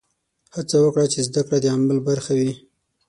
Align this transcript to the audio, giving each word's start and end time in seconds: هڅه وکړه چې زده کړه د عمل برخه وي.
هڅه 0.55 0.77
وکړه 0.81 1.05
چې 1.13 1.19
زده 1.27 1.41
کړه 1.47 1.57
د 1.61 1.65
عمل 1.75 1.97
برخه 2.09 2.31
وي. 2.39 2.51